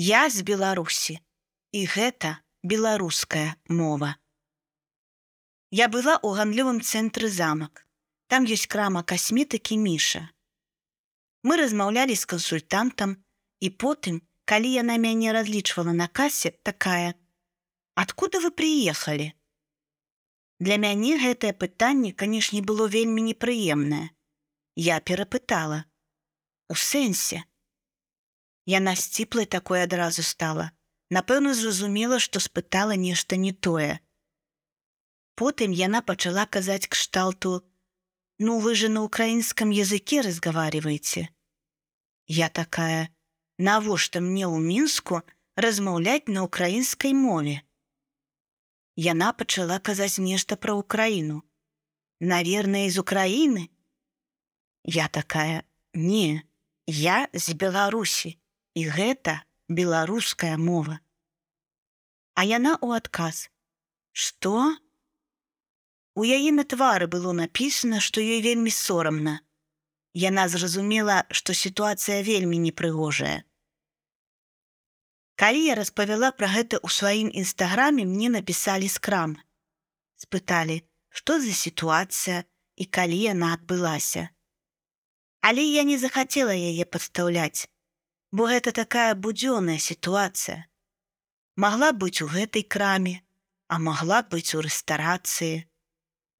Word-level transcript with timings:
Я 0.00 0.30
з 0.30 0.46
Беларусі, 0.46 1.18
і 1.74 1.80
гэта 1.90 2.38
беларуская 2.62 3.58
мова. 3.66 4.14
Я 5.74 5.88
была 5.90 6.14
ў 6.22 6.38
гандлёвым 6.38 6.78
цэнтры 6.78 7.26
замак. 7.26 7.82
Там 8.30 8.46
ёсць 8.46 8.70
крама 8.70 9.02
касметыкі 9.02 9.74
міша. 9.82 10.22
Мы 11.42 11.58
размаўлялі 11.58 12.14
з 12.14 12.30
кансультантам 12.30 13.16
і 13.58 13.74
потым, 13.74 14.22
калі 14.46 14.70
яна 14.70 15.02
мяне 15.02 15.34
разлічвала 15.34 15.90
на 15.90 16.06
касе 16.06 16.54
такая: 16.62 17.18
Адкуда 17.98 18.38
вы 18.38 18.54
прыехалі? 18.54 19.34
Для 20.62 20.78
мяне 20.78 21.18
гэтае 21.18 21.50
пытанне, 21.58 22.14
канешне, 22.14 22.62
было 22.62 22.86
вельмі 22.86 23.26
непрыемнае. 23.34 24.14
Я 24.78 25.02
перапытала: 25.02 25.90
У 26.70 26.78
сэнсе. 26.78 27.47
Яна 28.68 28.92
сціплай 29.00 29.46
такое 29.46 29.84
адразу 29.88 30.22
стала. 30.22 30.70
Напэўна, 31.08 31.54
зразумела, 31.56 32.18
што 32.20 32.36
спытала 32.36 32.96
нешта 33.00 33.36
не 33.40 33.52
тое. 33.52 34.00
Потым 35.40 35.72
яна 35.72 36.02
пачала 36.02 36.44
казаць 36.44 36.84
кшталту: 36.84 37.64
«Ну 38.38 38.58
вы 38.60 38.74
же 38.74 38.90
на 38.92 39.04
украінском 39.04 39.70
языке 39.70 40.20
разговариваете. 40.20 41.30
Я 42.26 42.50
такая: 42.50 43.08
Навошта 43.56 44.20
мне 44.20 44.44
ў 44.44 44.60
мінску 44.60 45.22
размаўляць 45.56 46.28
на 46.28 46.44
украінскай 46.44 47.14
мове. 47.16 47.62
Яна 48.96 49.32
пачала 49.32 49.78
казаць 49.80 50.20
нешта 50.20 50.60
пра 50.60 50.74
ўкраіну. 50.76 51.40
Наверное, 52.20 52.84
з 52.90 53.00
Украіны. 53.00 53.70
Я 54.84 55.08
такая: 55.08 55.64
не, 55.94 56.44
я 56.84 57.28
з 57.32 57.56
Беларусі 57.56 58.36
і 58.74 58.88
гэта 58.88 59.42
беларуская 59.68 60.56
мова. 60.56 61.00
А 62.34 62.44
яна 62.44 62.76
ў 62.78 63.00
адказ: 63.00 63.48
Што? 64.12 64.76
У 66.18 66.24
яе 66.26 66.50
на 66.52 66.64
твары 66.64 67.06
было 67.06 67.32
напісана, 67.32 68.00
што 68.00 68.20
ёй 68.20 68.40
вельмі 68.42 68.70
сорамна. 68.74 69.40
Яна 70.14 70.48
зразумела, 70.48 71.22
што 71.30 71.54
сітуацыя 71.54 72.22
вельмі 72.26 72.58
непрыгожая. 72.58 73.44
Калі 75.38 75.60
я 75.62 75.74
распавяла 75.78 76.32
пра 76.34 76.48
гэта 76.50 76.82
ў 76.82 76.90
сваім 76.90 77.28
нстаграме, 77.30 78.02
мне 78.02 78.26
напісалі 78.34 78.88
скрам. 78.90 79.36
Спыталі, 80.18 80.82
што 81.14 81.38
за 81.38 81.54
сітуацыя 81.54 82.42
і 82.74 82.84
калі 82.98 83.18
яна 83.22 83.52
адбылася. 83.54 84.30
Але 85.40 85.62
я 85.62 85.86
не 85.86 85.98
захацела 86.02 86.54
яе 86.54 86.82
падстаўляць, 86.82 87.70
бо 88.30 88.48
гэта 88.50 88.72
такая 88.72 89.14
будзённая 89.14 89.78
сітуацыя. 89.78 90.66
Магла 91.56 91.92
быць 91.92 92.22
у 92.22 92.28
гэтай 92.28 92.62
краме, 92.62 93.22
а 93.68 93.78
магла 93.78 94.22
быць 94.22 94.54
у 94.54 94.60
рэстарацыі. 94.64 95.64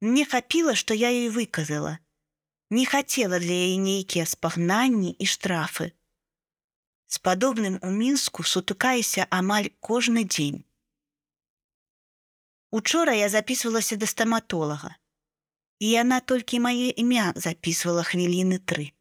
Мне 0.00 0.24
хапіла, 0.24 0.74
што 0.74 0.94
я 0.94 1.10
ёй 1.10 1.28
выказала. 1.28 1.98
Не 2.70 2.84
хацела 2.86 3.38
для 3.40 3.56
яе 3.56 3.78
нейкія 3.80 4.26
спагнанні 4.26 5.16
і 5.18 5.26
штрафы. 5.26 5.92
З 7.08 7.18
падобным 7.24 7.80
у 7.82 7.90
мінску 7.90 8.44
сутыкаюся 8.44 9.26
амаль 9.30 9.72
кожны 9.80 10.24
дзень. 10.28 10.64
Учора 12.70 13.16
я 13.16 13.28
записывалася 13.32 13.96
да 13.96 14.06
стаматолага. 14.06 14.94
І 15.80 15.90
яна 15.96 16.20
толькі 16.20 16.60
мае 16.60 16.92
імя 16.92 17.32
записывала 17.34 18.04
хвіліны 18.04 18.58
тры. 18.60 18.92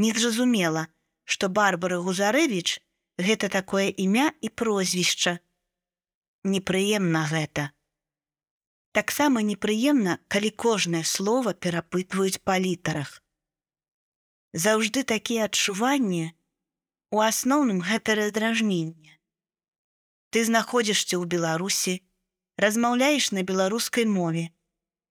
Не 0.00 0.12
зразумела, 0.16 0.88
што 1.26 1.52
Барбара 1.52 2.00
Гузарэвіч 2.00 2.80
гэта 3.28 3.52
такое 3.52 3.90
імя 3.90 4.32
і 4.40 4.48
прозвішча. 4.62 5.38
Непрыемна 6.46 7.26
гэта 7.30 7.70
таксама 8.96 9.42
непрыемна, 9.44 10.16
калі 10.32 10.50
кожнае 10.64 11.04
слово 11.04 11.52
перапытваюць 11.52 12.40
па 12.48 12.56
літарах. 12.56 13.10
Заўжды 14.64 15.04
такія 15.04 15.48
адчуванні 15.50 16.32
у 17.12 17.20
асноўным 17.20 17.82
гэта 17.84 18.16
раздражненне. 18.16 19.12
Ты 20.32 20.44
знаходзішся 20.48 21.20
ў 21.20 21.28
Беларусі, 21.28 21.94
размаўляеш 22.56 23.28
на 23.36 23.44
беларускай 23.50 24.08
мове 24.08 24.48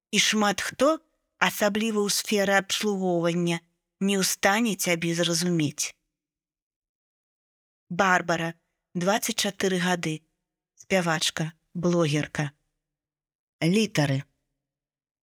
і 0.09 0.17
шмат 0.17 0.66
хто, 0.66 0.97
асабліва 1.38 2.01
ў 2.01 2.09
сферы 2.09 2.57
абслугоўвання, 2.57 3.61
не 4.01 4.17
ў 4.17 4.23
стане 4.25 4.73
цябе 4.81 5.13
зразумець. 5.13 5.94
Барбара, 7.95 8.56
24 8.94 9.79
гады, 9.79 10.22
спявачка, 10.75 11.53
блогерка 11.73 12.51
літары. 13.63 14.23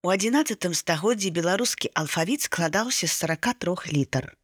У 0.03 0.09
11 0.09 0.65
стагоддзі 0.75 1.31
беларускі 1.37 1.91
алфавіт 1.93 2.49
складаўся 2.49 3.07
з 3.07 3.13
43 3.13 3.93
літар. 3.93 4.37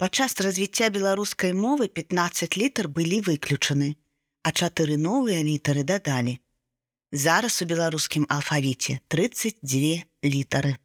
Падчас 0.00 0.40
развіцця 0.40 0.88
беларускай 0.88 1.52
мовы 1.52 1.88
15 1.88 2.56
літр 2.56 2.88
былі 2.88 3.20
выключаны, 3.28 4.00
а 4.42 4.56
чатыры 4.56 4.96
новыя 4.96 5.44
літары 5.44 5.84
дадалі. 5.84 6.40
Зараз 7.12 7.60
у 7.60 7.68
беларускім 7.68 8.24
алфавіце 8.28 9.00
32 9.08 10.08
літары. 10.24 10.80